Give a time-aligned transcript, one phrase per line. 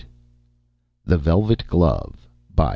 [1.05, 2.69] _the velvet glove _by